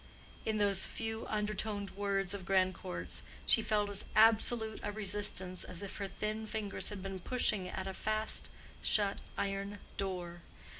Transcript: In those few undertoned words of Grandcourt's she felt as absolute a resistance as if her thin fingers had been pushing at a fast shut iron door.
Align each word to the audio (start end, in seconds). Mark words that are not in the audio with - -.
In 0.47 0.57
those 0.57 0.87
few 0.87 1.27
undertoned 1.27 1.91
words 1.91 2.33
of 2.33 2.43
Grandcourt's 2.43 3.21
she 3.45 3.61
felt 3.61 3.87
as 3.87 4.05
absolute 4.15 4.79
a 4.81 4.91
resistance 4.91 5.63
as 5.63 5.83
if 5.83 5.97
her 5.97 6.07
thin 6.07 6.47
fingers 6.47 6.89
had 6.89 7.03
been 7.03 7.19
pushing 7.19 7.67
at 7.67 7.85
a 7.85 7.93
fast 7.93 8.49
shut 8.81 9.19
iron 9.37 9.77
door. 9.97 10.41